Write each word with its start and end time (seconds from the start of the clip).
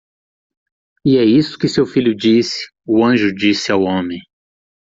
"E 1.05 1.15
é 1.19 1.23
isso 1.23 1.59
que 1.59 1.67
seu 1.67 1.85
filho 1.85 2.15
disse," 2.15 2.65
o 2.87 3.05
anjo 3.05 3.31
disse 3.31 3.71
ao 3.71 3.83
homem. 3.83 4.17